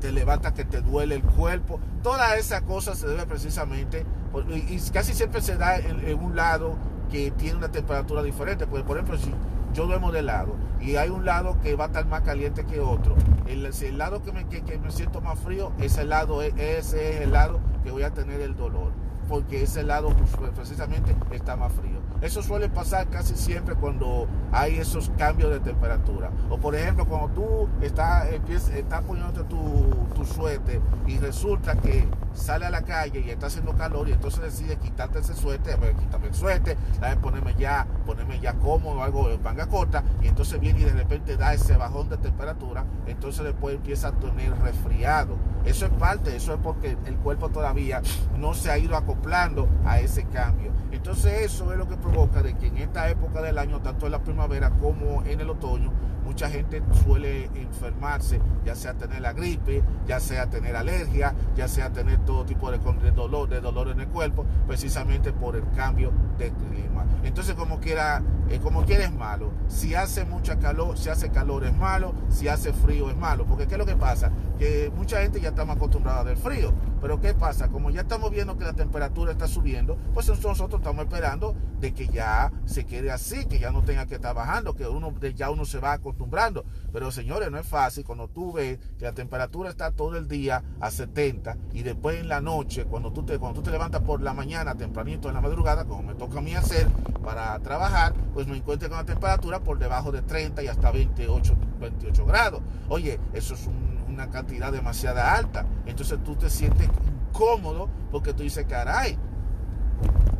te 0.00 0.12
levanta 0.12 0.52
que 0.52 0.66
te 0.66 0.82
duele 0.82 1.14
el 1.14 1.22
cuerpo. 1.22 1.80
Toda 2.02 2.36
esa 2.36 2.60
cosa 2.60 2.94
se 2.94 3.06
debe 3.06 3.24
precisamente, 3.24 4.04
y, 4.48 4.78
casi 4.90 5.14
siempre 5.14 5.40
se 5.40 5.56
da 5.56 5.78
en, 5.78 6.18
un 6.18 6.36
lado 6.36 6.76
que 7.10 7.30
tiene 7.30 7.56
una 7.56 7.70
temperatura 7.70 8.22
diferente. 8.22 8.66
Porque, 8.66 8.84
por 8.84 8.98
ejemplo, 8.98 9.16
si 9.16 9.32
yo 9.72 9.86
duermo 9.86 10.12
de 10.12 10.20
lado 10.20 10.56
y 10.78 10.96
hay 10.96 11.08
un 11.08 11.24
lado 11.24 11.58
que 11.62 11.74
va 11.74 11.84
a 11.84 11.86
estar 11.86 12.06
más 12.06 12.20
caliente 12.20 12.66
que 12.66 12.80
otro, 12.80 13.16
el, 13.46 13.64
el 13.64 13.98
lado 13.98 14.22
que 14.22 14.32
me, 14.32 14.46
que, 14.46 14.78
me 14.78 14.90
siento 14.90 15.22
más 15.22 15.38
frío, 15.38 15.72
ese 15.80 16.04
lado, 16.04 16.42
ese 16.42 17.14
es 17.14 17.20
el 17.22 17.32
lado 17.32 17.60
que 17.82 17.90
voy 17.90 18.02
a 18.02 18.10
tener 18.10 18.42
el 18.42 18.56
dolor 18.56 18.92
porque 19.28 19.62
ese 19.62 19.82
lado 19.82 20.10
pues, 20.38 20.52
precisamente 20.52 21.16
está 21.30 21.56
más 21.56 21.72
frío. 21.72 21.93
Eso 22.24 22.42
suele 22.42 22.70
pasar 22.70 23.06
casi 23.08 23.34
siempre 23.34 23.74
cuando 23.74 24.26
hay 24.50 24.78
esos 24.78 25.10
cambios 25.18 25.50
de 25.50 25.60
temperatura. 25.60 26.30
O 26.48 26.56
por 26.56 26.74
ejemplo, 26.74 27.04
cuando 27.04 27.28
tú 27.28 27.68
estás, 27.82 28.28
estás 28.74 29.02
poniéndote 29.04 29.44
tu, 29.44 30.08
tu 30.14 30.24
suéter 30.24 30.80
y 31.06 31.18
resulta 31.18 31.76
que 31.76 32.08
sale 32.32 32.64
a 32.64 32.70
la 32.70 32.80
calle 32.80 33.20
y 33.20 33.28
está 33.28 33.48
haciendo 33.48 33.74
calor 33.74 34.08
y 34.08 34.12
entonces 34.12 34.40
decide 34.40 34.76
quitarte 34.76 35.18
ese 35.18 35.34
suéter, 35.34 35.78
pues, 35.78 35.94
quítame 35.96 36.28
el 36.28 36.34
suéter, 36.34 36.78
de 36.78 37.16
ponerme 37.16 37.54
ya, 37.58 37.86
ponerme 38.06 38.40
ya 38.40 38.54
cómodo, 38.54 39.02
algo 39.02 39.28
en 39.28 39.42
manga 39.42 39.66
corta, 39.66 40.02
y 40.22 40.28
entonces 40.28 40.58
viene 40.58 40.80
y 40.80 40.84
de 40.84 40.92
repente 40.94 41.36
da 41.36 41.52
ese 41.52 41.76
bajón 41.76 42.08
de 42.08 42.16
temperatura, 42.16 42.86
entonces 43.06 43.44
después 43.44 43.74
empieza 43.74 44.08
a 44.08 44.12
tener 44.12 44.58
resfriado. 44.60 45.36
Eso 45.64 45.86
es 45.86 45.92
parte, 45.92 46.36
eso 46.36 46.54
es 46.54 46.60
porque 46.62 46.96
el 47.06 47.16
cuerpo 47.16 47.48
todavía 47.48 48.02
no 48.38 48.52
se 48.54 48.70
ha 48.70 48.78
ido 48.78 48.96
acoplando 48.96 49.68
a 49.84 49.98
ese 50.00 50.24
cambio. 50.24 50.72
Entonces 50.92 51.42
eso 51.42 51.72
es 51.72 51.78
lo 51.78 51.88
que 51.88 51.96
provoca 51.96 52.42
de 52.42 52.54
que 52.54 52.66
en 52.66 52.78
esta 52.78 53.08
época 53.08 53.40
del 53.40 53.58
año, 53.58 53.80
tanto 53.80 54.06
en 54.06 54.12
la 54.12 54.22
primavera 54.22 54.70
como 54.70 55.22
en 55.24 55.40
el 55.40 55.50
otoño, 55.50 55.90
mucha 56.24 56.48
gente 56.48 56.82
suele 57.04 57.44
enfermarse, 57.54 58.40
ya 58.64 58.74
sea 58.74 58.94
tener 58.94 59.20
la 59.20 59.32
gripe, 59.32 59.82
ya 60.06 60.20
sea 60.20 60.48
tener 60.48 60.74
alergia, 60.76 61.34
ya 61.54 61.68
sea 61.68 61.90
tener 61.92 62.18
todo 62.24 62.44
tipo 62.44 62.70
de, 62.70 62.78
dolor, 63.12 63.48
de 63.48 63.60
dolor 63.60 63.88
en 63.88 64.00
el 64.00 64.08
cuerpo, 64.08 64.44
precisamente 64.66 65.32
por 65.32 65.56
el 65.56 65.70
cambio 65.72 66.12
de 66.38 66.50
clima. 66.52 67.04
Entonces, 67.22 67.54
como 67.54 67.80
quiera, 67.80 68.22
eh, 68.48 68.58
como 68.62 68.84
quiera 68.84 69.04
es 69.04 69.12
malo. 69.12 69.52
Si 69.68 69.94
hace 69.94 70.24
mucha 70.24 70.58
calor, 70.58 70.98
si 70.98 71.08
hace 71.08 71.30
calor 71.30 71.64
es 71.64 71.76
malo, 71.76 72.14
si 72.28 72.48
hace 72.48 72.72
frío 72.72 73.10
es 73.10 73.16
malo. 73.16 73.46
Porque 73.46 73.66
¿qué 73.66 73.74
es 73.74 73.78
lo 73.78 73.86
que 73.86 73.96
pasa? 73.96 74.30
Que 74.58 74.92
mucha 74.94 75.20
gente 75.22 75.40
ya 75.40 75.50
está 75.50 75.64
más 75.64 75.76
acostumbrada 75.76 76.24
del 76.24 76.36
frío. 76.36 76.72
Pero 77.04 77.20
¿qué 77.20 77.34
pasa? 77.34 77.68
Como 77.68 77.90
ya 77.90 78.00
estamos 78.00 78.30
viendo 78.30 78.56
que 78.56 78.64
la 78.64 78.72
temperatura 78.72 79.32
está 79.32 79.46
subiendo, 79.46 79.98
pues 80.14 80.26
nosotros 80.26 80.80
estamos 80.80 81.04
esperando 81.04 81.54
de 81.78 81.92
que 81.92 82.08
ya 82.08 82.50
se 82.64 82.86
quede 82.86 83.10
así, 83.10 83.44
que 83.44 83.58
ya 83.58 83.70
no 83.70 83.82
tenga 83.82 84.06
que 84.06 84.14
estar 84.14 84.34
bajando, 84.34 84.74
que 84.74 84.86
uno 84.86 85.12
ya 85.36 85.50
uno 85.50 85.66
se 85.66 85.80
va 85.80 85.92
acostumbrando. 85.92 86.64
Pero 86.94 87.10
señores, 87.10 87.50
no 87.50 87.58
es 87.58 87.66
fácil 87.66 88.06
cuando 88.06 88.28
tú 88.28 88.54
ves 88.54 88.78
que 88.98 89.04
la 89.04 89.12
temperatura 89.12 89.68
está 89.68 89.90
todo 89.90 90.16
el 90.16 90.28
día 90.28 90.62
a 90.80 90.90
70 90.90 91.58
y 91.74 91.82
después 91.82 92.18
en 92.18 92.28
la 92.28 92.40
noche, 92.40 92.86
cuando 92.86 93.12
tú 93.12 93.22
te, 93.22 93.38
cuando 93.38 93.60
tú 93.60 93.64
te 93.66 93.70
levantas 93.70 94.00
por 94.00 94.22
la 94.22 94.32
mañana, 94.32 94.74
tempranito 94.74 95.28
en 95.28 95.34
la 95.34 95.42
madrugada, 95.42 95.84
como 95.84 96.02
me 96.04 96.14
toca 96.14 96.38
a 96.38 96.40
mí 96.40 96.54
hacer 96.54 96.86
para 97.22 97.58
trabajar, 97.58 98.14
pues 98.32 98.46
me 98.46 98.56
encuentro 98.56 98.88
con 98.88 98.96
la 98.96 99.04
temperatura 99.04 99.60
por 99.60 99.78
debajo 99.78 100.10
de 100.10 100.22
30 100.22 100.62
y 100.62 100.68
hasta 100.68 100.90
28, 100.90 101.54
28 101.80 102.24
grados. 102.24 102.62
Oye, 102.88 103.20
eso 103.34 103.52
es 103.52 103.68
una 104.14 104.30
cantidad 104.30 104.72
demasiado 104.72 105.20
alta. 105.20 105.66
Entonces 105.86 106.18
tú 106.24 106.36
te 106.36 106.48
sientes 106.48 106.88
incómodo 107.28 107.88
porque 108.10 108.32
tú 108.32 108.42
dices, 108.42 108.64
caray, 108.66 109.18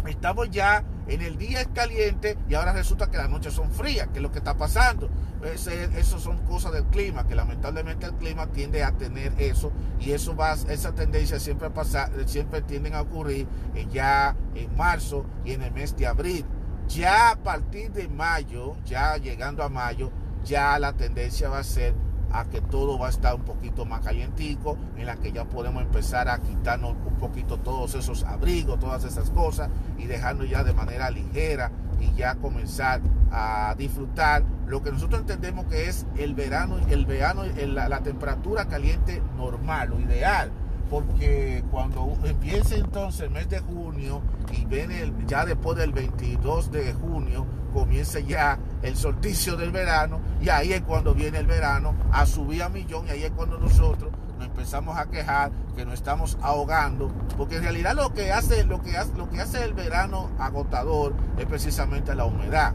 estamos 0.06 0.50
ya 0.50 0.84
en 1.06 1.20
el 1.20 1.36
día 1.36 1.60
es 1.60 1.68
caliente 1.68 2.38
y 2.48 2.54
ahora 2.54 2.72
resulta 2.72 3.10
que 3.10 3.18
las 3.18 3.28
noches 3.28 3.52
son 3.52 3.70
frías, 3.70 4.08
que 4.08 4.18
es 4.18 4.22
lo 4.22 4.32
que 4.32 4.38
está 4.38 4.56
pasando. 4.56 5.10
Eso 5.44 6.18
son 6.18 6.38
cosas 6.46 6.72
del 6.72 6.84
clima, 6.84 7.26
que 7.26 7.34
lamentablemente 7.34 8.06
el 8.06 8.14
clima 8.14 8.46
tiende 8.46 8.82
a 8.82 8.92
tener 8.92 9.34
eso 9.38 9.70
y 10.00 10.12
eso 10.12 10.34
va, 10.34 10.54
esa 10.54 10.94
tendencia 10.94 11.38
siempre, 11.38 11.68
pasa, 11.68 12.10
siempre 12.24 12.62
tienden 12.62 12.94
a 12.94 13.02
ocurrir 13.02 13.46
ya 13.92 14.34
en 14.54 14.74
marzo 14.74 15.26
y 15.44 15.52
en 15.52 15.62
el 15.62 15.72
mes 15.72 15.94
de 15.96 16.06
abril. 16.06 16.46
Ya 16.88 17.32
a 17.32 17.36
partir 17.36 17.92
de 17.92 18.08
mayo, 18.08 18.76
ya 18.86 19.16
llegando 19.18 19.62
a 19.62 19.68
mayo, 19.68 20.10
ya 20.44 20.78
la 20.78 20.94
tendencia 20.94 21.50
va 21.50 21.58
a 21.58 21.64
ser 21.64 21.94
a 22.34 22.44
que 22.46 22.60
todo 22.60 22.98
va 22.98 23.06
a 23.06 23.10
estar 23.10 23.34
un 23.36 23.42
poquito 23.42 23.86
más 23.86 24.00
calientico, 24.00 24.76
en 24.96 25.06
la 25.06 25.16
que 25.16 25.30
ya 25.30 25.44
podemos 25.44 25.82
empezar 25.82 26.28
a 26.28 26.38
quitarnos 26.38 26.96
un 27.06 27.14
poquito 27.14 27.58
todos 27.58 27.94
esos 27.94 28.24
abrigos, 28.24 28.80
todas 28.80 29.04
esas 29.04 29.30
cosas 29.30 29.70
y 29.96 30.06
dejarnos 30.06 30.50
ya 30.50 30.64
de 30.64 30.74
manera 30.74 31.10
ligera 31.10 31.70
y 32.00 32.12
ya 32.14 32.34
comenzar 32.34 33.00
a 33.30 33.74
disfrutar 33.78 34.42
lo 34.66 34.82
que 34.82 34.90
nosotros 34.90 35.20
entendemos 35.20 35.66
que 35.66 35.88
es 35.88 36.06
el 36.16 36.34
verano, 36.34 36.78
el 36.90 37.06
verano, 37.06 37.44
la, 37.44 37.88
la 37.88 38.00
temperatura 38.00 38.66
caliente 38.66 39.22
normal, 39.36 39.90
lo 39.90 40.00
ideal 40.00 40.50
porque 40.94 41.64
cuando 41.72 42.16
empiece 42.22 42.76
entonces 42.76 43.22
el 43.22 43.30
mes 43.30 43.48
de 43.48 43.58
junio 43.58 44.22
y 44.52 44.64
viene 44.64 45.12
ya 45.26 45.44
después 45.44 45.76
del 45.76 45.90
22 45.90 46.70
de 46.70 46.92
junio, 46.92 47.44
comience 47.72 48.24
ya 48.24 48.60
el 48.80 48.96
solsticio 48.96 49.56
del 49.56 49.72
verano 49.72 50.20
y 50.40 50.50
ahí 50.50 50.72
es 50.72 50.82
cuando 50.82 51.12
viene 51.12 51.38
el 51.38 51.48
verano 51.48 51.96
a 52.12 52.24
subir 52.26 52.62
a 52.62 52.68
millón 52.68 53.08
y 53.08 53.10
ahí 53.10 53.24
es 53.24 53.32
cuando 53.32 53.58
nosotros 53.58 54.12
nos 54.38 54.46
empezamos 54.46 54.96
a 54.96 55.06
quejar 55.06 55.50
que 55.74 55.84
nos 55.84 55.94
estamos 55.94 56.38
ahogando, 56.40 57.10
porque 57.36 57.56
en 57.56 57.64
realidad 57.64 57.96
lo 57.96 58.14
que 58.14 58.30
hace, 58.30 58.62
lo 58.62 58.80
que 58.80 58.96
hace, 58.96 59.14
lo 59.16 59.28
que 59.28 59.40
hace 59.40 59.64
el 59.64 59.74
verano 59.74 60.30
agotador 60.38 61.12
es 61.36 61.46
precisamente 61.46 62.14
la 62.14 62.24
humedad. 62.24 62.72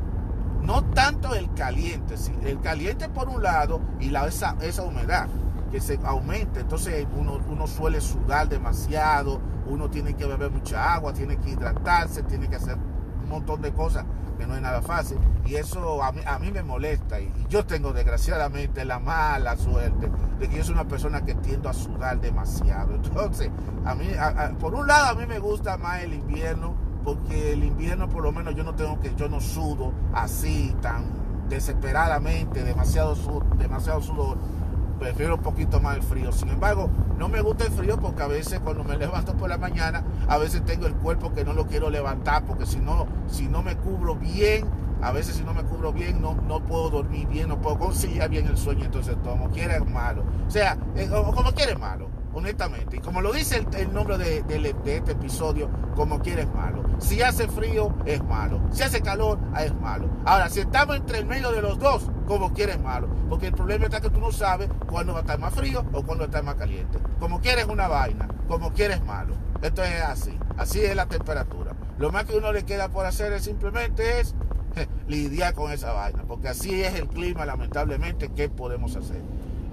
No 0.62 0.84
tanto 0.84 1.36
el 1.36 1.54
caliente, 1.54 2.16
el 2.44 2.60
caliente 2.60 3.08
por 3.08 3.30
un 3.30 3.42
lado 3.42 3.80
y 4.02 4.10
la, 4.10 4.28
esa, 4.28 4.58
esa 4.60 4.84
humedad 4.84 5.30
que 5.70 5.80
se 5.80 6.00
aumenta. 6.04 6.60
Entonces 6.60 7.06
uno, 7.16 7.40
uno 7.50 7.68
suele 7.68 8.02
sudar 8.02 8.50
demasiado, 8.50 9.40
uno 9.68 9.90
tiene 9.90 10.16
que 10.16 10.26
beber 10.26 10.52
mucha 10.52 10.94
agua, 10.94 11.14
tiene 11.14 11.38
que 11.38 11.52
hidratarse, 11.52 12.24
tiene 12.24 12.50
que 12.50 12.56
hacer 12.56 12.78
un 13.24 13.30
montón 13.30 13.62
de 13.62 13.72
cosas 13.72 14.06
que 14.40 14.48
no 14.48 14.56
es 14.56 14.62
nada 14.62 14.82
fácil. 14.82 15.18
Y 15.46 15.56
eso 15.56 16.02
a 16.02 16.12
mí, 16.12 16.22
a 16.26 16.40
mí 16.40 16.52
me 16.52 16.64
molesta. 16.64 17.20
Y, 17.20 17.32
yo 17.50 17.66
tengo 17.66 17.94
desgraciadamente 17.94 18.86
la 18.86 19.00
mala 19.00 19.58
suerte 19.58 20.10
de 20.40 20.48
que 20.48 20.58
yo 20.58 20.64
soy 20.64 20.74
una 20.74 20.88
persona 20.88 21.24
que 21.24 21.36
tiendo 21.36 21.70
a 21.70 21.74
sudar 21.74 22.20
demasiado. 22.20 22.96
Entonces, 23.04 23.52
a 23.86 23.94
mí, 23.94 24.08
por 24.60 24.74
un 24.74 24.88
lado 24.88 25.08
a 25.08 25.16
mí 25.16 25.26
me 25.28 25.40
gusta 25.40 25.78
más 25.78 26.02
el 26.02 26.14
invierno, 26.14 26.74
porque 27.04 27.54
el 27.54 27.64
invierno 27.64 28.10
por 28.10 28.24
lo 28.24 28.32
menos 28.32 28.56
yo 28.56 28.64
no 28.64 28.76
tengo 28.76 29.00
que, 29.00 29.14
yo 29.16 29.30
no 29.30 29.40
sudo 29.40 29.94
así 30.14 30.76
tan 30.82 31.06
desesperadamente, 31.50 32.64
demasiado, 32.64 33.16
demasiado 33.58 34.02
sudor 34.02 34.38
prefiero 35.00 35.36
un 35.36 35.42
poquito 35.42 35.80
más 35.80 35.96
el 35.96 36.04
frío. 36.04 36.32
Sin 36.32 36.50
embargo, 36.50 36.90
no 37.18 37.30
me 37.30 37.42
gusta 37.42 37.66
el 37.66 37.72
frío 37.72 37.98
porque 38.00 38.24
a 38.24 38.28
veces 38.28 38.60
cuando 38.60 38.84
me 38.84 38.98
levanto 38.98 39.34
por 39.36 39.50
la 39.50 39.58
mañana, 39.58 40.04
a 40.28 40.38
veces 40.38 40.64
tengo 40.66 40.86
el 40.86 40.96
cuerpo 40.96 41.34
que 41.34 41.44
no 41.44 41.54
lo 41.54 41.66
quiero 41.66 41.90
levantar 41.90 42.46
porque 42.46 42.66
si 42.66 42.80
no, 42.80 43.08
si 43.28 43.48
no 43.48 43.64
me 43.64 43.76
cubro 43.76 44.16
bien, 44.16 44.66
a 45.02 45.12
veces 45.12 45.36
si 45.36 45.44
no 45.44 45.54
me 45.54 45.64
cubro 45.64 45.94
bien, 45.94 46.22
no, 46.22 46.36
no 46.36 46.64
puedo 46.64 46.90
dormir 46.90 47.28
bien, 47.28 47.48
no 47.48 47.62
puedo 47.62 47.80
conciliar 47.80 48.30
bien 48.30 48.48
el 48.48 48.58
sueño, 48.58 48.86
entonces 48.86 49.16
como 49.24 49.50
quiera 49.50 49.78
es 49.78 49.86
malo. 49.90 50.24
O 50.48 50.52
sea, 50.52 50.78
eh, 50.96 51.10
como 51.10 51.52
quiera 51.54 51.72
es 51.72 51.80
malo 51.80 52.19
honestamente. 52.34 52.98
Y 52.98 53.00
como 53.00 53.22
lo 53.22 53.32
dice 53.32 53.66
el, 53.78 53.94
nombre 53.94 54.18
de, 54.18 54.44
este 54.86 55.12
episodio, 55.12 55.70
como 55.96 56.20
quieres 56.20 56.48
malo. 56.54 56.84
Si 57.00 57.22
hace 57.22 57.48
frío, 57.48 57.94
es 58.06 58.24
malo. 58.24 58.62
Si 58.72 58.84
hace 58.84 59.02
calor, 59.02 59.40
es 59.60 59.74
malo. 59.76 60.10
Ahora, 60.26 60.50
si 60.50 60.60
estamos 60.60 60.98
entre 60.98 61.20
el 61.20 61.26
medio 61.26 61.52
de 61.52 61.62
los 61.62 61.80
dos, 61.80 62.10
como 62.28 62.54
quieres 62.54 62.80
malo. 62.80 63.08
Porque 63.30 63.48
el 63.48 63.54
problema 63.54 63.86
está 63.86 64.02
que 64.02 64.10
tú 64.10 64.20
no 64.20 64.32
sabes 64.32 64.70
cuándo 64.88 65.14
va 65.14 65.20
a 65.20 65.22
estar 65.22 65.40
más 65.40 65.54
frío 65.54 65.86
o 65.94 66.04
cuándo 66.04 66.20
va 66.20 66.24
a 66.24 66.28
estar 66.28 66.44
más 66.44 66.56
caliente. 66.56 67.00
Como 67.20 67.42
quieres 67.42 67.66
una 67.66 67.88
vaina, 67.88 68.28
como 68.48 68.72
quieres 68.74 69.04
malo. 69.04 69.36
Esto 69.62 69.84
es 69.84 70.02
así. 70.02 70.38
Así 70.58 70.82
es 70.82 70.96
la 70.96 71.06
temperatura. 71.06 71.74
Lo 71.98 72.12
más 72.12 72.26
que 72.26 72.38
uno 72.38 72.52
le 72.54 72.64
queda 72.64 72.90
por 72.90 73.06
hacer 73.06 73.34
es 73.34 73.44
simplemente 73.44 74.22
es 74.22 74.36
lidiar 75.08 75.54
con 75.54 75.72
esa 75.72 75.92
vaina. 75.94 76.24
Porque 76.28 76.50
así 76.50 76.82
es 76.82 76.96
el 76.96 77.08
clima, 77.08 77.46
lamentablemente, 77.46 78.30
¿qué 78.30 78.50
podemos 78.50 78.96
hacer? 78.96 79.22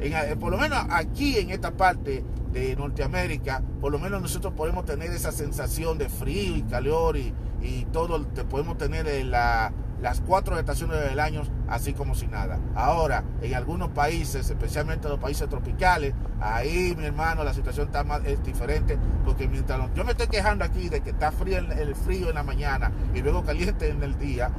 En, 0.01 0.39
por 0.39 0.51
lo 0.53 0.59
menos 0.59 0.79
aquí 0.91 1.39
en 1.39 1.51
esta 1.51 1.73
parte 1.73 2.25
de 2.53 2.77
Norteamérica, 2.77 3.63
por 3.81 3.93
lo 3.93 3.99
menos 3.99 4.21
nosotros 4.23 4.55
podemos 4.55 4.85
tener 4.85 5.11
esa 5.11 5.33
sensación 5.33 5.99
de 5.99 6.09
frío 6.09 6.57
y 6.57 6.63
calor 6.63 7.17
y, 7.17 7.33
y 7.63 7.87
todo, 7.93 8.25
te 8.27 8.45
podemos 8.45 8.79
tener 8.79 9.07
la, 9.27 9.73
las 10.01 10.21
cuatro 10.21 10.59
estaciones 10.59 11.01
del 11.01 11.19
año 11.21 11.43
así 11.69 11.93
como 11.93 12.15
si 12.15 12.27
nada. 12.27 12.59
Ahora, 12.75 13.25
en 13.41 13.55
algunos 13.55 13.91
países, 13.91 14.49
especialmente 14.49 15.09
los 15.09 15.19
países 15.19 15.49
tropicales, 15.49 16.15
ahí 16.41 16.95
mi 16.97 17.05
hermano 17.07 17.45
la 17.45 17.55
situación 17.55 17.87
está 17.87 18.05
más 18.05 18.25
es 18.25 18.43
diferente 18.43 18.99
porque 19.25 19.49
mientras 19.49 19.81
yo 19.95 20.05
me 20.05 20.13
estoy 20.13 20.29
quejando 20.29 20.65
aquí 20.65 20.89
de 20.89 21.01
que 21.01 21.11
está 21.11 21.33
frío 21.33 21.59
el, 21.59 21.95
frío 21.95 22.29
en 22.29 22.35
la 22.35 22.43
mañana 22.43 22.93
y 23.15 23.23
luego 23.23 23.43
caliente 23.43 23.89
en 23.89 24.03
el 24.03 24.19
día, 24.19 24.51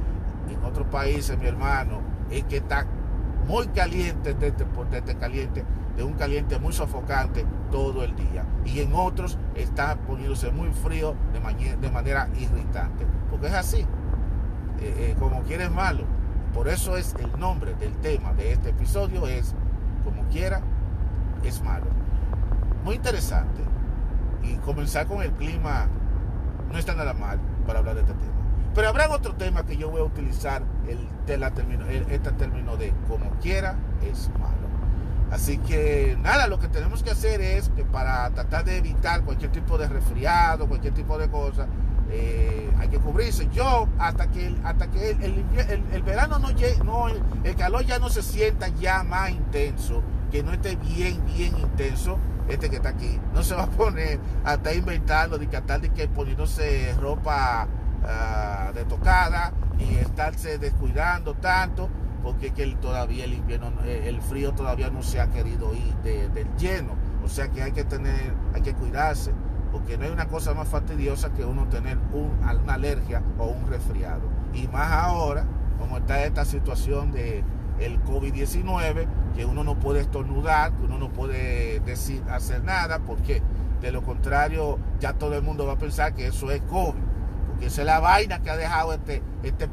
en 0.50 0.62
otros 0.64 0.88
países 0.88 1.38
mi 1.38 1.46
hermano 1.46 2.00
es 2.30 2.44
que 2.44 2.56
está 2.58 2.86
muy 3.48 3.66
caliente 3.68 4.34
de 4.34 5.16
caliente, 5.16 5.64
de 5.96 6.04
un 6.04 6.12
caliente 6.12 6.58
muy 6.58 6.72
sofocante 6.72 7.46
todo 7.72 8.04
el 8.04 8.14
día. 8.14 8.44
Y 8.64 8.80
en 8.80 8.94
otros 8.94 9.38
está 9.54 9.96
poniéndose 9.96 10.50
muy 10.52 10.70
frío 10.70 11.16
de, 11.32 11.76
de 11.76 11.90
manera 11.90 12.28
irritante. 12.38 13.06
Porque 13.30 13.46
es 13.46 13.54
así. 13.54 13.86
Eh, 14.80 15.10
eh, 15.10 15.16
como 15.18 15.42
malo. 15.74 16.04
Por 16.54 16.68
eso 16.68 16.96
es 16.96 17.14
el 17.18 17.38
nombre 17.38 17.74
del 17.74 17.92
tema 17.96 18.32
de 18.32 18.52
este 18.52 18.70
episodio 18.70 19.26
es 19.26 19.54
como 20.04 20.22
quiera 20.28 20.60
es 21.42 21.62
malo. 21.62 21.86
Muy 22.84 22.96
interesante. 22.96 23.62
Y 24.42 24.54
comenzar 24.58 25.06
con 25.06 25.22
el 25.22 25.32
clima 25.32 25.88
no 26.70 26.78
está 26.78 26.94
nada 26.94 27.12
mal 27.12 27.40
para 27.66 27.80
hablar 27.80 27.96
de 27.96 28.02
este 28.02 28.14
tema. 28.14 28.47
Pero 28.78 28.90
habrá 28.90 29.10
otro 29.10 29.34
tema 29.34 29.66
que 29.66 29.76
yo 29.76 29.90
voy 29.90 30.02
a 30.02 30.04
utilizar 30.04 30.62
el, 30.86 31.00
de 31.26 31.36
la 31.36 31.50
término, 31.50 31.84
este 31.88 32.30
término 32.30 32.76
de 32.76 32.94
como 33.08 33.28
quiera 33.40 33.74
es 34.08 34.30
malo. 34.38 34.68
Así 35.32 35.58
que 35.58 36.16
nada, 36.22 36.46
lo 36.46 36.60
que 36.60 36.68
tenemos 36.68 37.02
que 37.02 37.10
hacer 37.10 37.40
es 37.40 37.72
para 37.90 38.30
tratar 38.30 38.64
de 38.64 38.76
evitar 38.76 39.24
cualquier 39.24 39.50
tipo 39.50 39.78
de 39.78 39.88
resfriado, 39.88 40.68
cualquier 40.68 40.94
tipo 40.94 41.18
de 41.18 41.28
cosa, 41.28 41.66
eh, 42.08 42.70
hay 42.78 42.86
que 42.86 43.00
cubrirse. 43.00 43.48
Yo, 43.52 43.88
hasta 43.98 44.30
que, 44.30 44.54
hasta 44.62 44.88
que 44.92 45.10
el, 45.10 46.02
verano 46.04 46.38
no 46.38 46.52
llegue, 46.52 46.78
no, 46.84 47.08
el, 47.08 47.56
calor 47.56 47.84
ya 47.84 47.98
no 47.98 48.10
se 48.10 48.22
sienta 48.22 48.68
ya 48.68 49.02
más 49.02 49.30
intenso, 49.30 50.04
que 50.30 50.44
no 50.44 50.52
esté 50.52 50.76
bien, 50.76 51.20
bien 51.26 51.58
intenso, 51.58 52.16
este 52.48 52.70
que 52.70 52.76
está 52.76 52.90
aquí, 52.90 53.18
no 53.34 53.42
se 53.42 53.56
va 53.56 53.64
a 53.64 53.70
poner 53.70 54.20
hasta 54.44 54.72
inventarlo, 54.72 55.36
de 55.36 55.48
que 55.48 55.60
de 55.60 55.88
que 55.90 56.06
poniéndose 56.06 56.94
ropa 57.00 57.66
uh, 58.02 58.72
de 58.72 58.84
tocada 58.84 59.52
y 59.78 59.96
estarse 59.96 60.58
descuidando 60.58 61.34
tanto, 61.34 61.88
porque 62.22 62.50
que 62.52 62.66
todavía 62.76 63.24
el 63.24 63.34
invierno, 63.34 63.72
eh, 63.84 64.04
el 64.06 64.20
frío 64.20 64.52
todavía 64.52 64.90
no 64.90 65.02
se 65.02 65.20
ha 65.20 65.28
querido 65.28 65.72
ir 65.74 65.94
del 66.02 66.48
lleno. 66.56 66.96
O 67.24 67.28
sea 67.28 67.48
que 67.48 67.62
hay 67.62 67.72
que 67.72 67.84
tener, 67.84 68.34
hay 68.54 68.62
que 68.62 68.74
cuidarse 68.74 69.32
porque 69.72 69.98
no 69.98 70.04
hay 70.04 70.10
una 70.10 70.28
cosa 70.28 70.54
más 70.54 70.68
fastidiosa 70.68 71.30
que 71.32 71.44
uno 71.44 71.68
tener 71.68 71.98
una 72.12 72.74
alergia 72.74 73.22
o 73.38 73.46
un 73.46 73.66
resfriado. 73.68 74.22
Y 74.54 74.66
más 74.68 74.90
ahora, 74.90 75.44
como 75.78 75.98
está 75.98 76.24
esta 76.24 76.44
situación 76.44 77.12
de 77.12 77.44
el 77.78 78.02
COVID-19, 78.04 79.06
que 79.36 79.44
uno 79.44 79.62
no 79.62 79.78
puede 79.78 80.00
estornudar, 80.00 80.72
que 80.72 80.82
uno 80.82 80.98
no 80.98 81.10
puede 81.10 81.80
decir, 81.80 82.22
hacer 82.30 82.64
nada, 82.64 83.00
porque 83.00 83.42
de 83.80 83.92
lo 83.92 84.02
contrario 84.02 84.78
ya 84.98 85.12
todo 85.12 85.34
el 85.36 85.42
mundo 85.42 85.66
va 85.66 85.74
a 85.74 85.78
pensar 85.78 86.14
que 86.14 86.26
eso 86.26 86.50
es 86.50 86.60
COVID. 86.62 87.00
Porque 87.58 87.72
esa 87.72 87.80
es 87.82 87.86
la 87.86 87.98
vaina 87.98 88.38
que 88.38 88.50
ha 88.50 88.56
dejado 88.56 88.92
este, 88.92 89.20
este, 89.42 89.68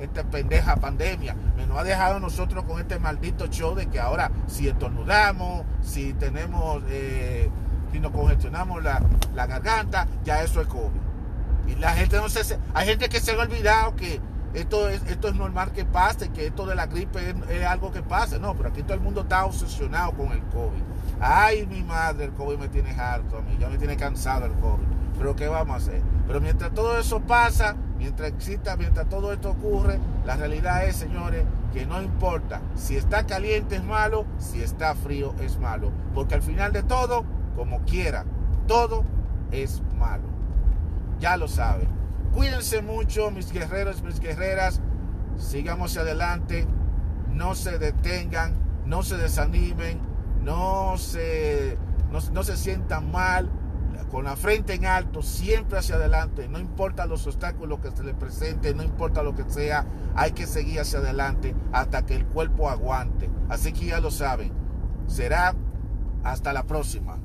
este 0.00 0.24
pendeja 0.24 0.74
pandemia. 0.74 1.36
Nos 1.68 1.78
ha 1.78 1.84
dejado 1.84 2.18
nosotros 2.18 2.64
con 2.64 2.80
este 2.80 2.98
maldito 2.98 3.46
show 3.46 3.76
de 3.76 3.86
que 3.86 4.00
ahora 4.00 4.32
si 4.48 4.66
estornudamos, 4.66 5.64
si 5.80 6.14
tenemos... 6.14 6.82
Eh, 6.88 7.48
si 7.92 8.00
nos 8.00 8.10
congestionamos 8.10 8.82
la, 8.82 9.00
garganta, 9.46 10.08
ya 10.24 10.42
eso 10.42 10.60
es 10.60 10.66
COVID. 10.66 11.00
Y 11.68 11.76
la 11.76 11.92
gente 11.92 12.16
no 12.16 12.28
se... 12.28 12.58
Hay 12.74 12.88
gente 12.88 13.08
que 13.08 13.20
se 13.20 13.30
ha 13.30 13.38
olvidado 13.38 13.94
que 13.94 14.20
esto 14.52 14.88
es, 14.88 15.00
esto 15.06 15.28
es 15.28 15.36
normal 15.36 15.70
que 15.70 15.84
pase, 15.84 16.30
que 16.30 16.48
esto 16.48 16.66
de 16.66 16.74
la 16.74 16.86
gripe 16.86 17.36
es, 17.48 17.64
algo 17.64 17.92
que 17.92 18.02
pase. 18.02 18.40
No, 18.40 18.56
pero 18.56 18.70
aquí 18.70 18.82
todo 18.82 18.94
el 18.94 19.00
mundo 19.00 19.20
está 19.20 19.44
obsesionado 19.44 20.10
con 20.12 20.32
el 20.32 20.40
COVID. 20.40 20.82
Ay, 21.20 21.66
mi 21.66 21.84
madre, 21.84 22.24
el 22.24 22.32
COVID 22.32 22.58
me 22.58 22.68
tiene 22.68 22.90
harto 22.90 23.38
a 23.38 23.42
mí, 23.42 23.56
ya 23.60 23.68
me 23.68 23.78
tiene 23.78 23.96
cansado 23.96 24.46
el 24.46 24.52
COVID. 24.54 24.97
Pero 25.18 25.36
¿qué 25.36 25.48
vamos 25.48 25.74
a 25.74 25.76
hacer? 25.78 26.02
Pero 26.26 26.40
mientras 26.40 26.72
todo 26.72 26.98
eso 26.98 27.20
pasa, 27.20 27.74
mientras 27.98 28.28
exista, 28.28 28.76
mientras 28.76 29.08
todo 29.08 29.32
esto 29.32 29.50
ocurre, 29.50 29.98
la 30.24 30.36
realidad 30.36 30.84
es, 30.86 30.96
señores, 30.96 31.44
que 31.72 31.86
no 31.86 32.00
importa 32.00 32.60
si 32.74 32.96
está 32.96 33.26
caliente 33.26 33.76
es 33.76 33.84
malo, 33.84 34.24
si 34.38 34.62
está 34.62 34.94
frío 34.94 35.34
es 35.40 35.58
malo. 35.58 35.90
Porque 36.14 36.34
al 36.34 36.42
final 36.42 36.72
de 36.72 36.82
todo, 36.82 37.24
como 37.56 37.80
quiera, 37.80 38.24
todo 38.66 39.04
es 39.50 39.82
malo. 39.98 40.24
Ya 41.18 41.36
lo 41.36 41.48
saben. 41.48 41.88
Cuídense 42.32 42.82
mucho, 42.82 43.30
mis 43.30 43.52
guerreros, 43.52 44.02
mis 44.02 44.20
guerreras. 44.20 44.80
Sigamos 45.36 45.96
adelante. 45.96 46.66
No 47.32 47.54
se 47.54 47.78
detengan, 47.78 48.54
no 48.86 49.02
se 49.02 49.16
desanimen, 49.16 50.00
no 50.42 50.96
se, 50.96 51.76
no, 52.10 52.42
se 52.42 52.56
sientan 52.56 53.10
mal. 53.10 53.50
Con 54.10 54.24
la 54.24 54.36
frente 54.36 54.74
en 54.74 54.86
alto, 54.86 55.22
siempre 55.22 55.78
hacia 55.78 55.96
adelante. 55.96 56.48
No 56.48 56.58
importa 56.58 57.06
los 57.06 57.26
obstáculos 57.26 57.80
que 57.80 57.90
se 57.90 58.04
les 58.04 58.14
presenten, 58.14 58.76
no 58.76 58.82
importa 58.82 59.22
lo 59.22 59.34
que 59.34 59.44
sea, 59.48 59.86
hay 60.14 60.32
que 60.32 60.46
seguir 60.46 60.80
hacia 60.80 61.00
adelante 61.00 61.54
hasta 61.72 62.06
que 62.06 62.16
el 62.16 62.24
cuerpo 62.24 62.70
aguante. 62.70 63.28
Así 63.48 63.72
que 63.72 63.86
ya 63.86 64.00
lo 64.00 64.10
saben. 64.10 64.52
Será 65.06 65.54
hasta 66.24 66.52
la 66.52 66.64
próxima. 66.64 67.18